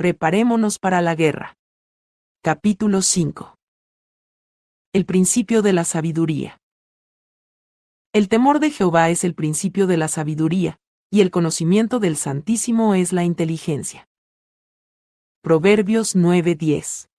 Preparémonos 0.00 0.78
para 0.78 1.02
la 1.02 1.14
guerra. 1.14 1.58
Capítulo 2.42 3.02
5. 3.02 3.54
El 4.94 5.04
principio 5.04 5.60
de 5.60 5.74
la 5.74 5.84
sabiduría. 5.84 6.56
El 8.14 8.30
temor 8.30 8.60
de 8.60 8.70
Jehová 8.70 9.10
es 9.10 9.24
el 9.24 9.34
principio 9.34 9.86
de 9.86 9.98
la 9.98 10.08
sabiduría, 10.08 10.78
y 11.10 11.20
el 11.20 11.30
conocimiento 11.30 12.00
del 12.00 12.16
Santísimo 12.16 12.94
es 12.94 13.12
la 13.12 13.24
inteligencia. 13.24 14.08
Proverbios 15.42 16.16
9:10. 16.16 17.10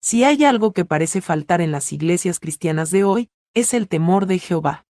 Si 0.00 0.22
hay 0.22 0.44
algo 0.44 0.72
que 0.72 0.84
parece 0.84 1.20
faltar 1.20 1.60
en 1.60 1.72
las 1.72 1.92
iglesias 1.92 2.38
cristianas 2.38 2.92
de 2.92 3.02
hoy, 3.02 3.28
es 3.54 3.74
el 3.74 3.88
temor 3.88 4.26
de 4.26 4.38
Jehová. 4.38 4.86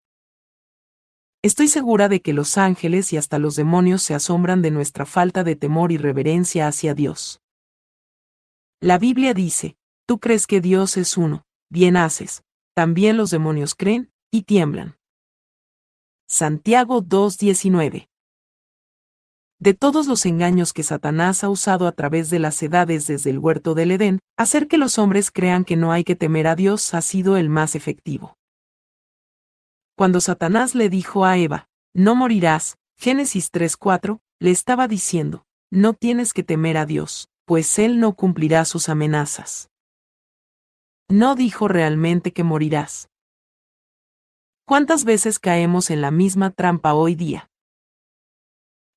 Estoy 1.49 1.69
segura 1.69 2.11
de 2.11 2.21
que 2.21 2.35
los 2.35 2.59
ángeles 2.59 3.11
y 3.15 3.17
hasta 3.17 3.39
los 3.39 3.57
demonios 3.57 4.03
se 4.03 4.13
asombran 4.13 4.61
de 4.61 4.71
nuestra 4.71 5.07
falta 5.07 5.45
de 5.45 5.57
temor 5.57 5.93
y 5.93 5.97
reverencia 5.97 6.69
hacia 6.69 6.93
Dios. 6.93 7.41
La 8.83 8.99
Biblia 8.99 9.33
dice, 9.33 9.79
tú 10.07 10.19
crees 10.19 10.47
que 10.47 10.61
Dios 10.61 10.99
es 10.99 11.17
uno, 11.17 11.47
bien 11.71 11.97
haces, 11.97 12.43
también 12.75 13.17
los 13.17 13.31
demonios 13.31 13.75
creen, 13.75 14.13
y 14.31 14.43
tiemblan. 14.43 14.99
Santiago 16.29 17.03
2.19 17.03 18.11
De 19.59 19.73
todos 19.73 20.07
los 20.07 20.27
engaños 20.27 20.75
que 20.75 20.83
Satanás 20.83 21.45
ha 21.45 21.49
usado 21.49 21.87
a 21.87 21.93
través 21.93 22.29
de 22.29 22.41
las 22.41 22.63
edades 22.63 23.07
desde 23.07 23.31
el 23.31 23.39
huerto 23.39 23.75
del 23.75 23.93
Edén, 23.93 24.19
hacer 24.37 24.69
que 24.69 24.77
los 24.77 24.99
hombres 24.99 25.31
crean 25.31 25.65
que 25.65 25.77
no 25.77 25.93
hay 25.93 26.05
que 26.05 26.15
temer 26.15 26.47
a 26.47 26.57
Dios 26.57 26.93
ha 26.93 27.01
sido 27.01 27.39
el 27.39 27.49
más 27.49 27.75
efectivo. 27.75 28.38
Cuando 29.99 30.21
Satanás 30.21 30.77
le 30.77 30.91
dijo 30.91 31.25
a 31.25 31.39
Eva, 31.39 31.69
no 31.93 32.15
morirás, 32.15 32.79
Génesis 32.97 33.51
3:4, 33.51 34.21
le 34.39 34.53
estaba 34.53 34.87
diciendo, 34.87 35.45
no 35.73 35.93
tienes 35.93 36.33
que 36.33 36.45
temer 36.45 36.77
a 36.77 36.87
Dios, 36.87 37.31
pues 37.47 37.81
Él 37.81 37.99
no 37.99 38.15
cumplirá 38.15 38.65
sus 38.65 38.89
amenazas. 38.89 39.71
No 41.09 41.35
dijo 41.35 41.67
realmente 41.67 42.33
que 42.33 42.45
morirás. 42.45 43.11
¿Cuántas 44.65 45.05
veces 45.05 45.41
caemos 45.41 45.91
en 45.91 46.01
la 46.01 46.13
misma 46.13 46.53
trampa 46.53 46.95
hoy 46.95 47.17
día? 47.17 47.51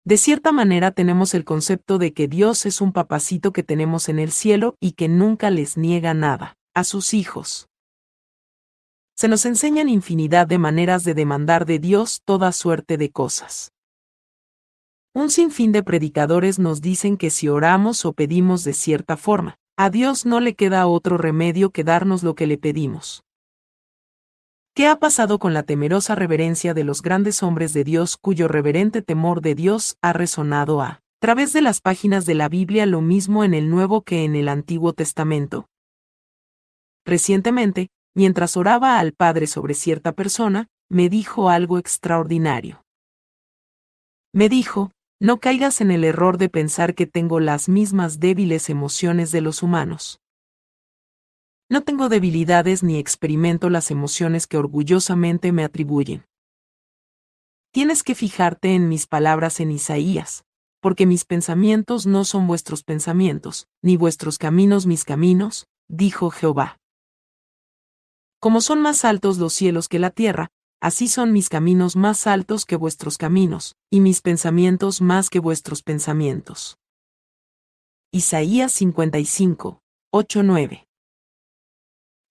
De 0.06 0.18
cierta 0.18 0.52
manera 0.52 0.92
tenemos 0.92 1.34
el 1.34 1.46
concepto 1.46 1.98
de 1.98 2.14
que 2.14 2.28
Dios 2.28 2.68
es 2.68 2.80
un 2.80 2.94
papacito 2.94 3.54
que 3.54 3.64
tenemos 3.64 4.08
en 4.08 4.20
el 4.20 4.32
cielo 4.32 4.76
y 4.80 4.92
que 4.92 5.08
nunca 5.08 5.50
les 5.50 5.78
niega 5.78 6.14
nada 6.14 6.60
a 6.76 6.84
sus 6.84 7.16
hijos 7.16 7.71
se 9.22 9.28
nos 9.28 9.46
enseñan 9.46 9.88
infinidad 9.88 10.48
de 10.48 10.58
maneras 10.58 11.04
de 11.04 11.14
demandar 11.14 11.68
de 11.68 11.78
Dios 11.78 12.24
toda 12.26 12.52
suerte 12.52 12.98
de 12.98 13.12
cosas. 13.12 13.72
Un 15.14 15.30
sinfín 15.30 15.72
de 15.72 15.84
predicadores 15.84 16.58
nos 16.58 16.82
dicen 16.82 17.18
que 17.18 17.30
si 17.30 17.48
oramos 17.48 18.04
o 18.04 18.14
pedimos 18.14 18.64
de 18.64 18.74
cierta 18.74 19.18
forma, 19.18 19.58
a 19.78 19.92
Dios 19.92 20.26
no 20.26 20.40
le 20.40 20.56
queda 20.56 20.88
otro 20.88 21.20
remedio 21.20 21.70
que 21.70 21.84
darnos 21.84 22.24
lo 22.24 22.34
que 22.34 22.48
le 22.48 22.58
pedimos. 22.58 23.24
¿Qué 24.74 24.88
ha 24.88 24.96
pasado 24.98 25.38
con 25.38 25.54
la 25.54 25.62
temerosa 25.62 26.16
reverencia 26.16 26.74
de 26.74 26.84
los 26.84 27.04
grandes 27.04 27.44
hombres 27.44 27.74
de 27.74 27.84
Dios 27.84 28.18
cuyo 28.18 28.48
reverente 28.48 29.04
temor 29.04 29.42
de 29.42 29.54
Dios 29.54 29.98
ha 30.02 30.14
resonado 30.14 30.82
a 30.82 31.04
través 31.20 31.54
de 31.54 31.62
las 31.62 31.80
páginas 31.80 32.26
de 32.26 32.34
la 32.34 32.50
Biblia 32.50 32.88
lo 32.88 33.02
mismo 33.02 33.44
en 33.44 33.54
el 33.54 33.70
Nuevo 33.70 34.02
que 34.02 34.24
en 34.24 34.36
el 34.36 34.50
Antiguo 34.50 34.94
Testamento? 34.94 35.68
Recientemente, 37.06 37.92
mientras 38.14 38.58
oraba 38.58 39.00
al 39.00 39.14
Padre 39.14 39.48
sobre 39.48 39.74
cierta 39.74 40.12
persona, 40.12 40.68
me 40.90 41.10
dijo 41.10 41.50
algo 41.50 41.78
extraordinario. 41.78 42.84
Me 44.34 44.50
dijo, 44.50 44.92
no 45.20 45.40
caigas 45.40 45.82
en 45.82 45.92
el 45.92 46.04
error 46.04 46.38
de 46.38 46.50
pensar 46.50 46.96
que 46.96 47.06
tengo 47.06 47.40
las 47.40 47.70
mismas 47.70 48.20
débiles 48.20 48.70
emociones 48.70 49.32
de 49.32 49.42
los 49.42 49.62
humanos. 49.62 50.20
No 51.70 51.84
tengo 51.84 52.10
debilidades 52.10 52.84
ni 52.84 52.98
experimento 52.98 53.70
las 53.70 53.92
emociones 53.92 54.48
que 54.48 54.58
orgullosamente 54.58 55.52
me 55.52 55.64
atribuyen. 55.64 56.26
Tienes 57.72 58.04
que 58.04 58.16
fijarte 58.16 58.76
en 58.76 58.90
mis 58.90 59.08
palabras 59.08 59.62
en 59.62 59.72
Isaías, 59.72 60.44
porque 60.82 61.06
mis 61.06 61.24
pensamientos 61.24 62.06
no 62.06 62.26
son 62.26 62.48
vuestros 62.48 62.84
pensamientos, 62.84 63.68
ni 63.82 63.96
vuestros 63.96 64.38
caminos 64.38 64.86
mis 64.88 65.06
caminos, 65.06 65.68
dijo 65.88 66.32
Jehová. 66.32 66.81
Como 68.42 68.60
son 68.60 68.82
más 68.82 69.06
altos 69.06 69.38
los 69.38 69.54
cielos 69.54 69.88
que 69.88 70.00
la 70.00 70.10
tierra, 70.10 70.50
así 70.82 71.08
son 71.08 71.32
mis 71.32 71.48
caminos 71.48 71.96
más 71.96 72.26
altos 72.26 72.66
que 72.66 72.76
vuestros 72.76 73.20
caminos, 73.20 73.76
y 73.92 74.00
mis 74.00 74.22
pensamientos 74.22 75.00
más 75.00 75.30
que 75.30 75.38
vuestros 75.38 75.84
pensamientos. 75.84 76.80
Isaías 78.12 78.72
55, 78.72 79.84
8-9. 80.12 80.88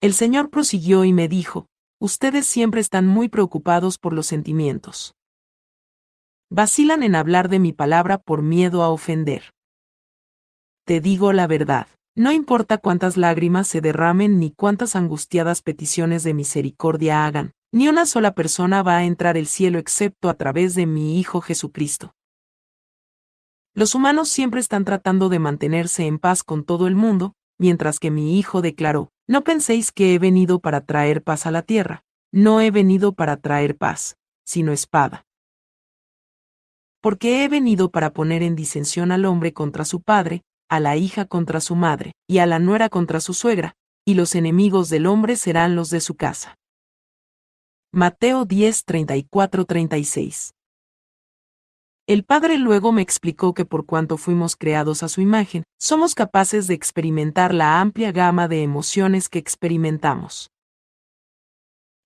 El 0.00 0.12
Señor 0.12 0.50
prosiguió 0.50 1.04
y 1.04 1.12
me 1.12 1.28
dijo, 1.28 1.68
Ustedes 2.00 2.44
siempre 2.44 2.80
están 2.80 3.06
muy 3.06 3.28
preocupados 3.28 3.96
por 3.96 4.12
los 4.12 4.26
sentimientos. 4.26 5.14
Vacilan 6.50 7.04
en 7.04 7.14
hablar 7.14 7.48
de 7.48 7.60
mi 7.60 7.72
palabra 7.72 8.18
por 8.18 8.42
miedo 8.42 8.82
a 8.82 8.88
ofender. 8.88 9.52
Te 10.86 11.00
digo 11.00 11.32
la 11.32 11.46
verdad. 11.46 11.86
No 12.16 12.32
importa 12.32 12.78
cuántas 12.78 13.16
lágrimas 13.16 13.68
se 13.68 13.80
derramen 13.80 14.40
ni 14.40 14.50
cuántas 14.50 14.96
angustiadas 14.96 15.62
peticiones 15.62 16.24
de 16.24 16.34
misericordia 16.34 17.24
hagan, 17.24 17.52
ni 17.72 17.88
una 17.88 18.04
sola 18.04 18.34
persona 18.34 18.82
va 18.82 18.98
a 18.98 19.04
entrar 19.04 19.36
el 19.36 19.46
cielo 19.46 19.78
excepto 19.78 20.28
a 20.28 20.34
través 20.34 20.74
de 20.74 20.86
mi 20.86 21.20
Hijo 21.20 21.40
Jesucristo. 21.40 22.14
Los 23.74 23.94
humanos 23.94 24.28
siempre 24.28 24.60
están 24.60 24.84
tratando 24.84 25.28
de 25.28 25.38
mantenerse 25.38 26.06
en 26.06 26.18
paz 26.18 26.42
con 26.42 26.64
todo 26.64 26.88
el 26.88 26.96
mundo, 26.96 27.34
mientras 27.58 28.00
que 28.00 28.10
mi 28.10 28.38
Hijo 28.38 28.60
declaró, 28.60 29.12
no 29.28 29.44
penséis 29.44 29.92
que 29.92 30.14
he 30.14 30.18
venido 30.18 30.58
para 30.58 30.80
traer 30.80 31.22
paz 31.22 31.46
a 31.46 31.52
la 31.52 31.62
tierra, 31.62 32.04
no 32.32 32.60
he 32.60 32.72
venido 32.72 33.12
para 33.12 33.36
traer 33.36 33.76
paz, 33.76 34.16
sino 34.44 34.72
espada. 34.72 35.26
Porque 37.00 37.44
he 37.44 37.48
venido 37.48 37.92
para 37.92 38.12
poner 38.12 38.42
en 38.42 38.56
disensión 38.56 39.12
al 39.12 39.24
hombre 39.24 39.52
contra 39.52 39.84
su 39.84 40.02
padre, 40.02 40.42
a 40.70 40.78
la 40.78 40.96
hija 40.96 41.26
contra 41.26 41.60
su 41.60 41.74
madre, 41.74 42.12
y 42.28 42.38
a 42.38 42.46
la 42.46 42.60
nuera 42.60 42.88
contra 42.88 43.20
su 43.20 43.34
suegra, 43.34 43.74
y 44.06 44.14
los 44.14 44.36
enemigos 44.36 44.88
del 44.88 45.06
hombre 45.06 45.34
serán 45.34 45.74
los 45.74 45.90
de 45.90 46.00
su 46.00 46.14
casa. 46.14 46.54
Mateo 47.92 48.44
10, 48.44 48.84
36 48.84 50.52
El 52.06 52.24
Padre 52.24 52.56
luego 52.56 52.92
me 52.92 53.02
explicó 53.02 53.52
que 53.52 53.64
por 53.64 53.84
cuanto 53.84 54.16
fuimos 54.16 54.54
creados 54.54 55.02
a 55.02 55.08
su 55.08 55.20
imagen, 55.20 55.64
somos 55.76 56.14
capaces 56.14 56.68
de 56.68 56.74
experimentar 56.74 57.52
la 57.52 57.80
amplia 57.80 58.12
gama 58.12 58.46
de 58.46 58.62
emociones 58.62 59.28
que 59.28 59.40
experimentamos. 59.40 60.50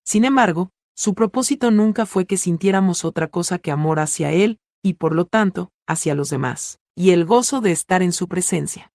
Sin 0.07 0.25
embargo, 0.25 0.71
su 0.97 1.15
propósito 1.15 1.71
nunca 1.71 2.07
fue 2.07 2.25
que 2.25 2.39
sintiéramos 2.39 3.05
otra 3.05 3.29
cosa 3.29 3.59
que 3.59 3.71
amor 3.71 4.01
hacia 4.01 4.33
Él, 4.33 4.59
y 4.83 4.95
por 4.95 5.15
lo 5.15 5.27
tanto, 5.27 5.71
hacia 5.87 6.15
los 6.15 6.31
demás 6.31 6.79
y 6.97 7.11
el 7.11 7.25
gozo 7.25 7.61
de 7.61 7.73
estar 7.73 8.03
en 8.03 8.13
su 8.13 8.29
presencia. 8.29 8.93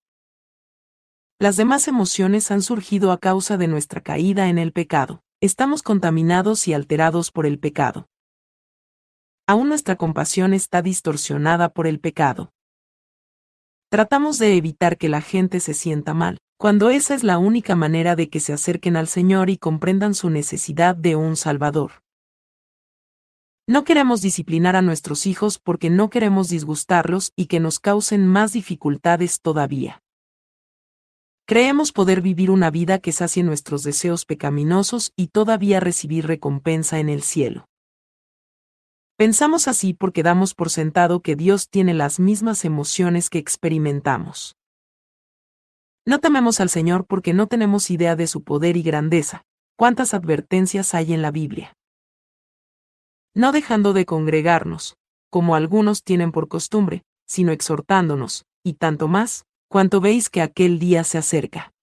Las 1.39 1.55
demás 1.55 1.87
emociones 1.87 2.51
han 2.51 2.61
surgido 2.61 3.11
a 3.11 3.17
causa 3.17 3.57
de 3.57 3.67
nuestra 3.67 4.01
caída 4.01 4.49
en 4.49 4.57
el 4.57 4.73
pecado. 4.73 5.21
Estamos 5.41 5.83
contaminados 5.83 6.67
y 6.67 6.73
alterados 6.73 7.31
por 7.31 7.45
el 7.45 7.59
pecado. 7.59 8.07
Aún 9.47 9.69
nuestra 9.69 9.95
compasión 9.95 10.53
está 10.53 10.81
distorsionada 10.81 11.69
por 11.69 11.87
el 11.87 11.99
pecado. 11.99 12.51
Tratamos 13.89 14.37
de 14.37 14.55
evitar 14.55 14.97
que 14.97 15.09
la 15.09 15.21
gente 15.21 15.59
se 15.59 15.73
sienta 15.73 16.13
mal, 16.13 16.39
cuando 16.57 16.89
esa 16.89 17.15
es 17.15 17.23
la 17.23 17.37
única 17.37 17.75
manera 17.75 18.15
de 18.15 18.29
que 18.29 18.39
se 18.39 18.53
acerquen 18.53 18.95
al 18.97 19.07
Señor 19.07 19.49
y 19.49 19.57
comprendan 19.57 20.13
su 20.13 20.29
necesidad 20.29 20.95
de 20.95 21.15
un 21.15 21.35
Salvador. 21.35 22.03
No 23.69 23.83
queremos 23.83 24.23
disciplinar 24.23 24.75
a 24.75 24.81
nuestros 24.81 25.27
hijos 25.27 25.59
porque 25.59 25.91
no 25.91 26.09
queremos 26.09 26.49
disgustarlos 26.49 27.33
y 27.35 27.45
que 27.45 27.59
nos 27.59 27.79
causen 27.79 28.25
más 28.25 28.51
dificultades 28.51 29.41
todavía. 29.41 30.01
Creemos 31.45 31.91
poder 31.91 32.23
vivir 32.23 32.49
una 32.49 32.71
vida 32.71 32.97
que 32.97 33.11
sacie 33.11 33.43
nuestros 33.43 33.83
deseos 33.83 34.25
pecaminosos 34.25 35.13
y 35.15 35.27
todavía 35.27 35.79
recibir 35.79 36.25
recompensa 36.25 36.97
en 36.97 37.09
el 37.09 37.21
cielo. 37.21 37.67
Pensamos 39.17 39.67
así 39.67 39.93
porque 39.93 40.23
damos 40.23 40.55
por 40.55 40.71
sentado 40.71 41.21
que 41.21 41.35
Dios 41.35 41.69
tiene 41.69 41.93
las 41.93 42.19
mismas 42.19 42.65
emociones 42.65 43.29
que 43.29 43.37
experimentamos. 43.37 44.55
No 46.07 46.17
tememos 46.17 46.59
al 46.59 46.69
Señor 46.69 47.05
porque 47.05 47.35
no 47.35 47.45
tenemos 47.45 47.91
idea 47.91 48.15
de 48.15 48.25
su 48.25 48.43
poder 48.43 48.77
y 48.77 48.81
grandeza. 48.81 49.43
¿Cuántas 49.77 50.15
advertencias 50.15 50.95
hay 50.95 51.13
en 51.13 51.21
la 51.21 51.29
Biblia? 51.29 51.75
No 53.33 53.51
dejando 53.51 53.93
de 53.93 54.05
congregarnos, 54.05 54.95
como 55.29 55.55
algunos 55.55 56.03
tienen 56.03 56.31
por 56.31 56.47
costumbre, 56.47 57.03
sino 57.25 57.51
exhortándonos, 57.51 58.45
y 58.63 58.73
tanto 58.73 59.07
más, 59.07 59.45
cuanto 59.69 60.01
veis 60.01 60.29
que 60.29 60.41
aquel 60.41 60.79
día 60.79 61.03
se 61.03 61.17
acerca. 61.17 61.73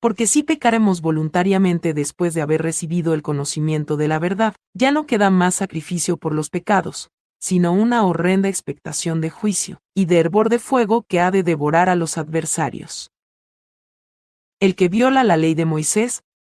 Porque 0.00 0.26
si 0.26 0.42
pecaremos 0.42 1.00
voluntariamente 1.00 1.94
después 1.94 2.34
de 2.34 2.42
haber 2.42 2.62
recibido 2.62 3.14
el 3.14 3.22
conocimiento 3.22 3.96
de 3.96 4.08
la 4.08 4.18
verdad, 4.18 4.54
ya 4.74 4.90
no 4.90 5.06
queda 5.06 5.30
más 5.30 5.56
sacrificio 5.56 6.16
por 6.16 6.34
los 6.34 6.50
pecados, 6.50 7.10
sino 7.38 7.72
una 7.72 8.04
horrenda 8.04 8.48
expectación 8.48 9.20
de 9.20 9.30
juicio, 9.30 9.80
y 9.94 10.06
de 10.06 10.18
hervor 10.18 10.48
de 10.48 10.58
fuego 10.58 11.02
que 11.02 11.20
ha 11.20 11.30
de 11.30 11.42
devorar 11.42 11.88
a 11.88 11.94
los 11.94 12.18
adversarios. 12.18 13.10
El 14.60 14.76
que 14.76 14.88
viola 14.88 15.24
la 15.24 15.36
ley 15.36 15.54
de 15.54 15.66
Moisés, 15.66 16.22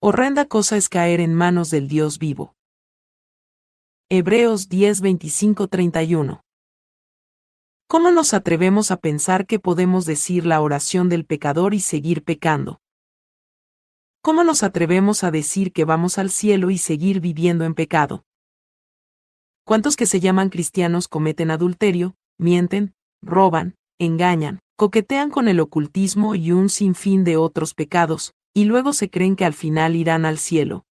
Horrenda 0.00 0.44
cosa 0.44 0.76
es 0.76 0.88
caer 0.88 1.18
en 1.18 1.34
manos 1.34 1.70
del 1.70 1.88
Dios 1.88 2.20
vivo. 2.20 2.54
Hebreos 4.08 4.68
10, 4.68 5.02
31. 5.68 6.40
¿Cómo 7.88 8.12
nos 8.12 8.32
atrevemos 8.32 8.92
a 8.92 8.98
pensar 8.98 9.44
que 9.44 9.58
podemos 9.58 10.06
decir 10.06 10.46
la 10.46 10.60
oración 10.60 11.08
del 11.08 11.24
pecador 11.24 11.74
y 11.74 11.80
seguir 11.80 12.22
pecando? 12.22 12.80
¿Cómo 14.22 14.44
nos 14.44 14.62
atrevemos 14.62 15.24
a 15.24 15.32
decir 15.32 15.72
que 15.72 15.84
vamos 15.84 16.16
al 16.18 16.30
cielo 16.30 16.70
y 16.70 16.78
seguir 16.78 17.18
viviendo 17.18 17.64
en 17.64 17.74
pecado? 17.74 18.24
¿Cuántos 19.64 19.96
que 19.96 20.06
se 20.06 20.20
llaman 20.20 20.50
cristianos 20.50 21.08
cometen 21.08 21.50
adulterio, 21.50 22.14
mienten, 22.38 22.94
roban, 23.20 23.74
engañan, 23.98 24.60
coquetean 24.76 25.30
con 25.30 25.48
el 25.48 25.58
ocultismo 25.58 26.36
y 26.36 26.52
un 26.52 26.68
sinfín 26.68 27.24
de 27.24 27.36
otros 27.36 27.74
pecados, 27.74 28.32
y 28.58 28.64
luego 28.64 28.92
se 28.92 29.08
creen 29.08 29.36
que 29.36 29.44
al 29.44 29.54
final 29.54 29.94
irán 29.94 30.24
al 30.24 30.36
cielo? 30.36 30.84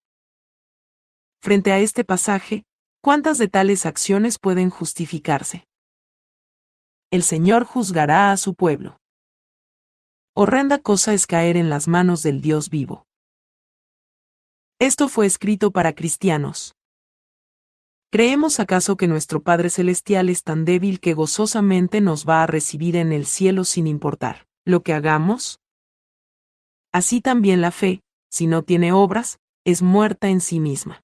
Frente 1.43 1.73
a 1.73 1.81
este 1.81 2.05
pasaje, 2.05 2.65
¿cuántas 3.01 3.39
de 3.39 3.49
tales 3.49 3.87
acciones 3.87 4.39
pueden 4.39 4.71
justificarse? 4.71 5.67
El 7.11 7.25
Señor 7.25 7.65
juzgará 7.65 8.31
a 8.31 8.37
su 8.37 8.55
pueblo. 8.55 9.01
Horrenda 10.33 10.79
cosa 10.79 11.13
es 11.13 11.27
caer 11.27 11.57
en 11.57 11.69
las 11.69 11.89
manos 11.89 12.23
del 12.23 12.41
Dios 12.41 12.71
vivo. 12.71 13.09
Esto 14.79 15.09
fue 15.09 15.27
escrito 15.27 15.73
para 15.73 15.93
cristianos. 15.93 16.77
¿Creemos 18.13 18.61
acaso 18.61 18.97
que 18.97 19.09
nuestro 19.09 19.43
Padre 19.43 19.71
Celestial 19.71 20.29
es 20.29 20.45
tan 20.45 20.65
débil 20.65 21.01
que 21.01 21.15
gozosamente 21.15 22.01
nos 22.01 22.29
va 22.29 22.45
a 22.45 22.47
recibir 22.47 22.95
en 22.95 23.11
el 23.11 23.27
cielo 23.27 23.65
sin 23.65 23.89
importar 23.89 24.47
lo 24.65 24.85
que 24.85 24.93
hagamos? 24.93 25.59
Así 26.97 27.21
también 27.21 27.61
la 27.61 27.73
fe, 27.73 28.01
si 28.31 28.47
no 28.47 28.63
tiene 28.63 28.91
obras, 28.91 29.39
es 29.67 29.83
muerta 29.83 30.31
en 30.31 30.41
sí 30.41 30.61
misma. 30.61 31.03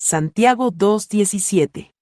Santiago 0.00 0.72
2.17 0.72 1.92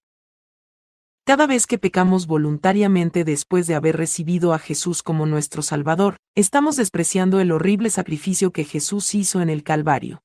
Cada 1.26 1.46
vez 1.46 1.66
que 1.66 1.76
pecamos 1.76 2.26
voluntariamente 2.26 3.24
después 3.24 3.66
de 3.66 3.74
haber 3.74 3.98
recibido 3.98 4.54
a 4.54 4.58
Jesús 4.58 5.02
como 5.02 5.26
nuestro 5.26 5.60
Salvador, 5.60 6.16
estamos 6.34 6.76
despreciando 6.76 7.40
el 7.40 7.52
horrible 7.52 7.90
sacrificio 7.90 8.52
que 8.52 8.64
Jesús 8.64 9.14
hizo 9.14 9.42
en 9.42 9.50
el 9.50 9.62
Calvario. 9.62 10.22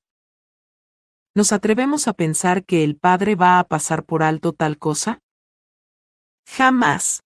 ¿Nos 1.34 1.52
atrevemos 1.52 2.08
a 2.08 2.14
pensar 2.14 2.64
que 2.64 2.82
el 2.82 2.96
Padre 2.96 3.34
va 3.34 3.58
a 3.58 3.64
pasar 3.64 4.06
por 4.06 4.22
alto 4.22 4.54
tal 4.54 4.78
cosa? 4.78 5.18
Jamás. 6.46 7.24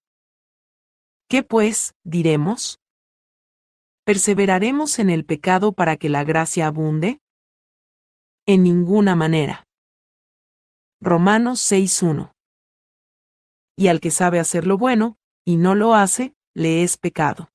¿Qué 1.28 1.44
pues, 1.44 1.94
diremos? 2.02 2.80
¿Perseveraremos 4.06 5.00
en 5.00 5.10
el 5.10 5.24
pecado 5.24 5.72
para 5.72 5.96
que 5.96 6.08
la 6.08 6.22
gracia 6.22 6.68
abunde? 6.68 7.20
En 8.46 8.62
ninguna 8.62 9.16
manera. 9.16 9.66
Romanos 11.00 11.60
6.1. 11.72 12.32
Y 13.76 13.88
al 13.88 14.00
que 14.00 14.12
sabe 14.12 14.38
hacer 14.38 14.64
lo 14.64 14.78
bueno, 14.78 15.18
y 15.44 15.56
no 15.56 15.74
lo 15.74 15.96
hace, 15.96 16.36
le 16.54 16.84
es 16.84 16.98
pecado. 16.98 17.50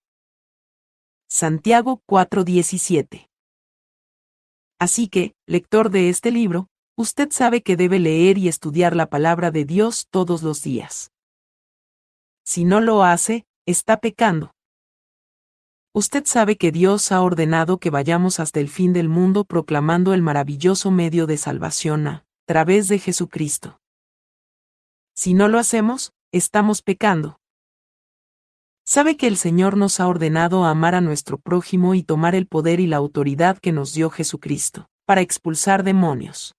Santiago 1.30 2.02
4:17 2.06 3.30
Así 4.78 5.08
que, 5.08 5.34
lector 5.48 5.90
de 5.90 6.10
este 6.10 6.32
libro, 6.32 6.68
usted 6.98 7.30
sabe 7.32 7.64
que 7.64 7.78
debe 7.78 7.98
leer 7.98 8.38
y 8.38 8.50
estudiar 8.50 8.94
la 8.94 9.10
palabra 9.10 9.52
de 9.52 9.64
Dios 9.64 10.08
todos 10.10 10.44
los 10.44 10.62
días. 10.62 11.14
Si 12.44 12.66
no 12.66 12.82
lo 12.82 13.06
hace, 13.06 13.46
está 13.66 14.02
pecando. 14.02 14.52
Usted 15.94 16.24
sabe 16.26 16.56
que 16.56 16.72
Dios 16.72 17.12
ha 17.12 17.22
ordenado 17.22 17.78
que 17.78 17.90
vayamos 17.90 18.40
hasta 18.40 18.62
el 18.62 18.70
fin 18.70 18.94
del 18.94 19.10
mundo 19.10 19.44
proclamando 19.44 20.14
el 20.14 20.22
maravilloso 20.22 20.90
medio 20.90 21.28
de 21.28 21.36
salvación 21.36 22.08
a 22.08 22.26
través 22.46 22.88
de 22.88 22.98
Jesucristo. 22.98 23.82
Si 25.14 25.34
no 25.34 25.50
lo 25.50 25.60
hacemos, 25.60 26.14
estamos 26.32 26.82
pecando. 26.82 27.42
Sabe 28.86 29.18
que 29.18 29.28
el 29.28 29.36
Señor 29.36 29.76
nos 29.76 30.00
ha 30.00 30.08
ordenado 30.08 30.64
amar 30.64 30.96
a 30.96 31.02
nuestro 31.02 31.38
prójimo 31.38 31.94
y 31.94 32.04
tomar 32.04 32.36
el 32.36 32.48
poder 32.48 32.80
y 32.80 32.88
la 32.88 32.96
autoridad 32.96 33.58
que 33.58 33.74
nos 33.74 33.94
dio 33.94 34.10
Jesucristo, 34.10 34.90
para 35.06 35.20
expulsar 35.20 35.84
demonios. 35.84 36.56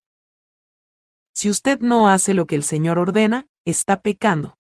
Si 1.35 1.49
usted 1.49 1.81
no 1.81 2.08
hace 2.11 2.35
lo 2.35 2.46
que 2.46 2.55
el 2.55 2.64
Señor 2.64 2.99
ordena, 2.99 3.46
está 3.64 4.02
pecando. 4.02 4.58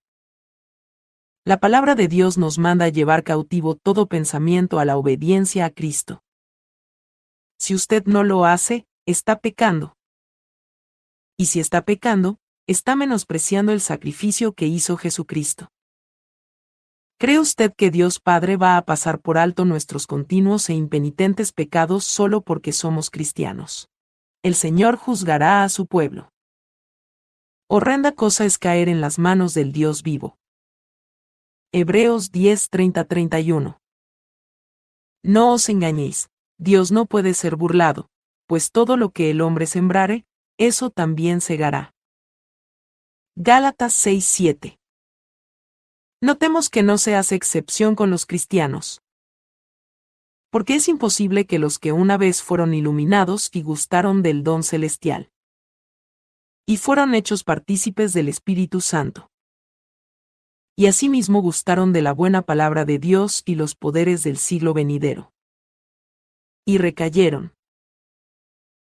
La 1.44 1.58
palabra 1.58 1.96
de 1.96 2.06
Dios 2.06 2.38
nos 2.38 2.60
manda 2.60 2.88
llevar 2.88 3.24
cautivo 3.24 3.74
todo 3.74 4.06
pensamiento 4.06 4.78
a 4.78 4.84
la 4.84 4.96
obediencia 4.96 5.64
a 5.64 5.70
Cristo. 5.70 6.22
Si 7.58 7.74
usted 7.74 8.04
no 8.06 8.22
lo 8.22 8.44
hace, 8.44 8.86
está 9.06 9.40
pecando. 9.40 9.96
Y 11.36 11.46
si 11.46 11.58
está 11.58 11.84
pecando, 11.84 12.38
está 12.68 12.94
menospreciando 12.94 13.72
el 13.72 13.80
sacrificio 13.80 14.52
que 14.52 14.68
hizo 14.68 14.96
Jesucristo. 14.96 15.72
¿Cree 17.18 17.40
usted 17.40 17.72
que 17.76 17.90
Dios 17.90 18.20
Padre 18.20 18.56
va 18.56 18.76
a 18.76 18.84
pasar 18.84 19.20
por 19.20 19.36
alto 19.36 19.64
nuestros 19.64 20.06
continuos 20.06 20.70
e 20.70 20.74
impenitentes 20.74 21.52
pecados 21.52 22.04
solo 22.04 22.42
porque 22.42 22.72
somos 22.72 23.10
cristianos? 23.10 23.88
El 24.44 24.54
Señor 24.54 24.94
juzgará 24.94 25.64
a 25.64 25.68
su 25.68 25.86
pueblo. 25.86 26.30
Horrenda 27.68 28.12
cosa 28.12 28.44
es 28.44 28.58
caer 28.58 28.88
en 28.88 29.00
las 29.00 29.18
manos 29.18 29.54
del 29.54 29.72
Dios 29.72 30.04
vivo. 30.04 30.38
Hebreos 31.74 32.30
10, 32.32 32.68
31. 32.68 33.80
No 35.22 35.54
os 35.54 35.70
engañéis, 35.70 36.28
Dios 36.58 36.92
no 36.92 37.06
puede 37.06 37.32
ser 37.32 37.56
burlado, 37.56 38.10
pues 38.46 38.72
todo 38.72 38.98
lo 38.98 39.08
que 39.08 39.30
el 39.30 39.40
hombre 39.40 39.64
sembrare, 39.64 40.26
eso 40.58 40.90
también 40.90 41.40
segará. 41.40 41.94
Gálatas 43.36 43.94
6, 43.94 44.22
7. 44.22 44.78
Notemos 46.20 46.68
que 46.68 46.82
no 46.82 46.98
se 46.98 47.14
hace 47.14 47.36
excepción 47.36 47.94
con 47.94 48.10
los 48.10 48.26
cristianos. 48.26 49.00
Porque 50.50 50.74
es 50.74 50.88
imposible 50.88 51.46
que 51.46 51.58
los 51.58 51.78
que 51.78 51.92
una 51.92 52.18
vez 52.18 52.42
fueron 52.42 52.74
iluminados 52.74 53.48
y 53.50 53.62
gustaron 53.62 54.22
del 54.22 54.44
don 54.44 54.62
celestial. 54.62 55.30
Y 56.66 56.76
fueron 56.76 57.14
hechos 57.14 57.44
partícipes 57.44 58.12
del 58.12 58.28
Espíritu 58.28 58.82
Santo. 58.82 59.31
Y 60.76 60.86
asimismo 60.86 61.42
gustaron 61.42 61.92
de 61.92 62.02
la 62.02 62.12
buena 62.12 62.42
palabra 62.42 62.84
de 62.84 62.98
Dios 62.98 63.42
y 63.44 63.54
los 63.54 63.74
poderes 63.74 64.22
del 64.22 64.36
siglo 64.36 64.74
venidero. 64.74 65.32
Y 66.64 66.78
recayeron. 66.78 67.54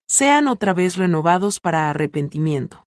Sean 0.07 0.49
otra 0.49 0.75
vez 0.75 0.97
renovados 0.97 1.61
para 1.61 1.91
arrepentimiento 1.91 2.85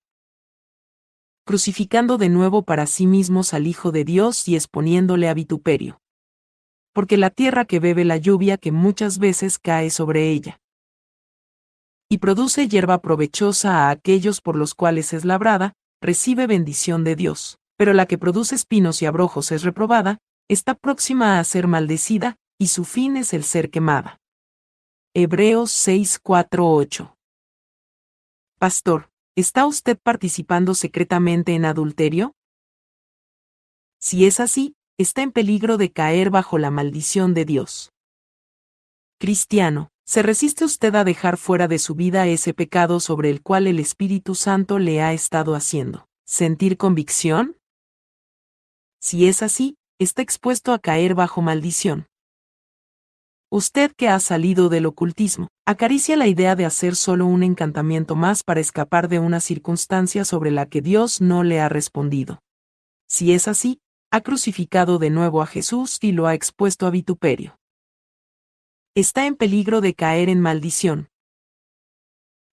crucificando 1.48 2.18
de 2.18 2.28
nuevo 2.28 2.64
para 2.64 2.86
sí 2.86 3.08
mismos 3.08 3.54
al 3.54 3.68
Hijo 3.68 3.94
de 3.94 4.04
Dios 4.04 4.50
y 4.50 4.56
exponiéndole 4.56 5.30
a 5.30 5.34
vituperio. 5.34 6.02
Porque 6.94 7.16
la 7.16 7.30
tierra 7.30 7.64
que 7.64 7.80
bebe 7.80 8.04
la 8.04 8.18
lluvia 8.18 8.58
que 8.58 8.74
muchas 8.74 9.18
veces 9.18 9.58
cae 9.58 9.90
sobre 9.90 10.30
ella. 10.30 10.60
Y 12.10 12.18
produce 12.18 12.68
hierba 12.68 13.02
provechosa 13.02 13.88
a 13.88 13.92
aquellos 13.92 14.42
por 14.42 14.58
los 14.58 14.76
cuales 14.76 15.14
es 15.14 15.24
labrada, 15.24 15.74
recibe 16.02 16.48
bendición 16.48 17.06
de 17.06 17.16
Dios. 17.16 17.60
Pero 17.78 17.94
la 17.94 18.06
que 18.06 18.18
produce 18.18 18.56
espinos 18.56 19.02
y 19.02 19.06
abrojos 19.06 19.52
es 19.52 19.64
reprobada, 19.64 20.20
está 20.50 20.74
próxima 20.74 21.40
a 21.40 21.44
ser 21.44 21.68
maldecida, 21.68 22.38
y 22.58 22.68
su 22.68 22.86
fin 22.86 23.16
es 23.18 23.34
el 23.34 23.44
ser 23.44 23.70
quemada. 23.70 24.20
Hebreos 25.14 25.72
6, 25.72 26.20
8. 26.24 27.16
Pastor, 28.60 29.10
¿Está 29.38 29.68
usted 29.68 30.00
participando 30.02 30.74
secretamente 30.74 31.54
en 31.54 31.66
adulterio? 31.66 32.34
Si 34.00 34.26
es 34.26 34.40
así, 34.40 34.76
está 34.98 35.22
en 35.22 35.32
peligro 35.32 35.78
de 35.78 35.92
caer 35.92 36.32
bajo 36.32 36.58
la 36.58 36.72
maldición 36.72 37.36
de 37.36 37.46
Dios. 37.46 37.92
Cristiano, 39.20 39.92
¿se 40.08 40.24
resiste 40.24 40.66
usted 40.66 40.96
a 40.96 41.04
dejar 41.04 41.38
fuera 41.38 41.68
de 41.68 41.78
su 41.78 41.94
vida 41.94 42.26
ese 42.26 42.56
pecado 42.56 43.00
sobre 43.00 43.30
el 43.30 43.44
cual 43.44 43.68
el 43.68 43.78
Espíritu 43.78 44.34
Santo 44.34 44.80
le 44.80 45.04
ha 45.04 45.14
estado 45.14 45.54
haciendo 45.54 46.08
sentir 46.26 46.76
convicción? 46.76 47.57
Si 49.00 49.28
es 49.28 49.44
así, 49.44 49.78
está 50.00 50.22
expuesto 50.22 50.74
a 50.74 50.80
caer 50.80 51.16
bajo 51.16 51.42
maldición. 51.42 52.08
Usted 53.50 53.94
que 53.96 54.10
ha 54.10 54.20
salido 54.20 54.68
del 54.68 54.86
ocultismo, 54.86 55.48
acaricia 55.66 56.18
la 56.18 56.28
idea 56.28 56.56
de 56.56 56.66
hacer 56.66 56.98
solo 56.98 57.26
un 57.26 57.44
encantamiento 57.44 58.16
más 58.16 58.44
para 58.44 58.60
escapar 58.60 59.08
de 59.08 59.20
una 59.20 59.40
circunstancia 59.40 60.26
sobre 60.26 60.52
la 60.52 60.66
que 60.66 60.82
Dios 60.82 61.22
no 61.22 61.44
le 61.44 61.62
ha 61.62 61.70
respondido. 61.70 62.42
Si 63.08 63.32
es 63.32 63.48
así, 63.48 63.80
ha 64.12 64.22
crucificado 64.22 65.00
de 65.00 65.10
nuevo 65.10 65.42
a 65.42 65.48
Jesús 65.48 65.98
y 66.02 66.12
lo 66.12 66.28
ha 66.28 66.34
expuesto 66.34 66.88
a 66.88 66.90
vituperio. 66.90 67.58
Está 68.96 69.26
en 69.26 69.36
peligro 69.36 69.80
de 69.80 69.94
caer 69.94 70.28
en 70.28 70.42
maldición. 70.42 71.10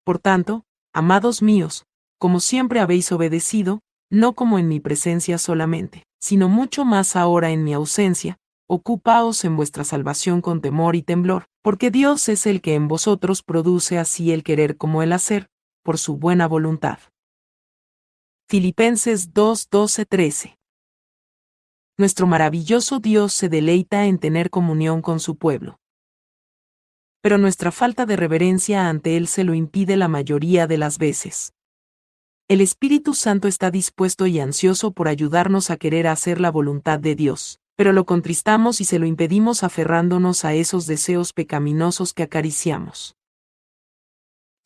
Por 0.04 0.18
tanto, 0.18 0.64
amados 0.92 1.42
míos, 1.42 1.86
como 2.18 2.38
siempre 2.38 2.80
habéis 2.80 3.10
obedecido, 3.10 3.80
no 4.14 4.34
como 4.34 4.58
en 4.58 4.68
mi 4.68 4.80
presencia 4.80 5.38
solamente, 5.38 6.04
sino 6.20 6.48
mucho 6.48 6.84
más 6.84 7.16
ahora 7.16 7.50
en 7.50 7.64
mi 7.64 7.74
ausencia, 7.74 8.38
ocupaos 8.68 9.44
en 9.44 9.56
vuestra 9.56 9.84
salvación 9.84 10.40
con 10.40 10.60
temor 10.60 10.94
y 10.94 11.02
temblor, 11.02 11.46
porque 11.62 11.90
Dios 11.90 12.28
es 12.28 12.46
el 12.46 12.60
que 12.60 12.74
en 12.74 12.86
vosotros 12.88 13.42
produce 13.42 13.98
así 13.98 14.32
el 14.32 14.44
querer 14.44 14.76
como 14.76 15.02
el 15.02 15.12
hacer, 15.12 15.48
por 15.82 15.98
su 15.98 16.16
buena 16.16 16.46
voluntad. 16.46 16.98
Filipenses 18.48 19.34
2, 19.34 19.68
12, 19.68 20.06
13. 20.06 20.58
Nuestro 21.98 22.26
maravilloso 22.26 23.00
Dios 23.00 23.32
se 23.32 23.48
deleita 23.48 24.06
en 24.06 24.18
tener 24.18 24.50
comunión 24.50 25.02
con 25.02 25.18
su 25.18 25.36
pueblo. 25.36 25.80
Pero 27.20 27.38
nuestra 27.38 27.72
falta 27.72 28.06
de 28.06 28.16
reverencia 28.16 28.88
ante 28.88 29.16
Él 29.16 29.26
se 29.26 29.44
lo 29.44 29.54
impide 29.54 29.96
la 29.96 30.08
mayoría 30.08 30.66
de 30.66 30.78
las 30.78 30.98
veces. 30.98 31.52
El 32.48 32.60
Espíritu 32.60 33.14
Santo 33.14 33.48
está 33.48 33.70
dispuesto 33.70 34.26
y 34.26 34.38
ansioso 34.40 34.92
por 34.92 35.08
ayudarnos 35.08 35.70
a 35.70 35.76
querer 35.76 36.06
hacer 36.06 36.40
la 36.40 36.50
voluntad 36.50 36.98
de 36.98 37.14
Dios 37.14 37.60
pero 37.76 37.92
lo 37.92 38.04
contristamos 38.06 38.80
y 38.80 38.84
se 38.84 38.98
lo 38.98 39.06
impedimos 39.06 39.64
aferrándonos 39.64 40.44
a 40.44 40.54
esos 40.54 40.86
deseos 40.86 41.32
pecaminosos 41.32 42.12
que 42.12 42.22
acariciamos. 42.22 43.16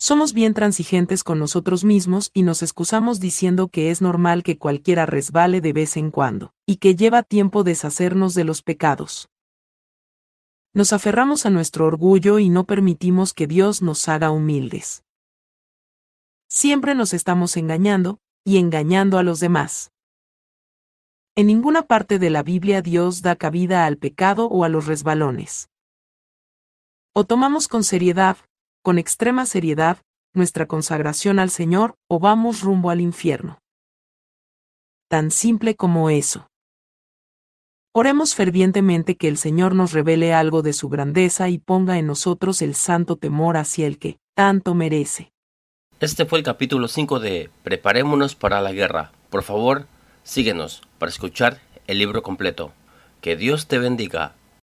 Somos 0.01 0.33
bien 0.33 0.55
transigentes 0.55 1.25
con 1.25 1.41
nosotros 1.41 1.85
mismos 1.85 2.31
y 2.33 2.43
nos 2.43 2.63
excusamos 2.63 3.19
diciendo 3.19 3.69
que 3.69 3.91
es 3.91 4.01
normal 4.01 4.45
que 4.45 4.57
cualquiera 4.57 5.07
resbale 5.07 5.61
de 5.61 5.73
vez 5.73 5.97
en 5.97 6.13
cuando, 6.13 6.53
y 6.67 6.77
que 6.77 6.95
lleva 6.95 7.25
tiempo 7.25 7.65
deshacernos 7.65 8.35
de 8.35 8.45
los 8.45 8.63
pecados. 8.63 9.29
Nos 10.73 10.93
aferramos 10.93 11.47
a 11.47 11.51
nuestro 11.51 11.87
orgullo 11.87 12.39
y 12.39 12.49
no 12.49 12.65
permitimos 12.65 13.35
que 13.35 13.49
Dios 13.49 13.83
nos 13.83 14.09
haga 14.09 14.31
humildes. 14.31 15.03
Siempre 16.49 16.95
nos 16.95 17.13
estamos 17.13 17.57
engañando, 17.57 18.21
y 18.43 18.57
engañando 18.57 19.19
a 19.19 19.23
los 19.23 19.41
demás. 19.41 19.93
En 21.37 21.47
ninguna 21.47 21.83
parte 21.83 22.19
de 22.19 22.31
la 22.31 22.43
Biblia 22.43 22.81
Dios 22.81 23.21
da 23.21 23.37
cabida 23.37 23.85
al 23.85 23.99
pecado 23.99 24.47
o 24.47 24.65
a 24.65 24.71
los 24.71 24.87
resbalones. 24.87 25.69
O 27.15 27.25
tomamos 27.25 27.69
con 27.69 27.85
seriedad, 27.85 28.39
con 28.83 28.99
extrema 28.99 29.45
seriedad, 29.45 29.99
nuestra 30.33 30.67
consagración 30.67 31.39
al 31.39 31.51
Señor, 31.51 31.97
o 32.09 32.19
vamos 32.19 32.63
rumbo 32.63 32.89
al 32.91 33.03
infierno. 33.03 33.61
Tan 35.09 35.31
simple 35.31 35.77
como 35.77 36.09
eso. 36.09 36.49
Oremos 37.93 38.35
fervientemente 38.35 39.17
que 39.17 39.29
el 39.29 39.37
Señor 39.37 39.75
nos 39.75 39.93
revele 39.93 40.33
algo 40.33 40.63
de 40.63 40.73
su 40.73 40.89
grandeza 40.89 41.51
y 41.51 41.59
ponga 41.59 41.99
en 41.99 42.07
nosotros 42.07 42.63
el 42.63 42.75
santo 42.75 43.17
temor 43.17 43.57
hacia 43.59 43.87
el 43.87 43.99
que 43.99 44.19
tanto 44.35 44.75
merece. 44.75 45.33
Este 46.01 46.27
fue 46.27 46.39
el 46.39 46.45
capítulo 46.45 46.87
5 46.87 47.19
de 47.19 47.51
Preparémonos 47.65 48.35
para 48.35 48.61
la 48.61 48.73
guerra. 48.73 49.11
Por 49.31 49.43
favor, 49.43 49.87
Síguenos 50.29 50.83
para 50.99 51.09
escuchar 51.09 51.59
el 51.87 51.99
libro 51.99 52.23
completo. 52.23 52.71
Que 53.23 53.35
Dios 53.35 53.67
te 53.67 53.79
bendiga 53.79 54.35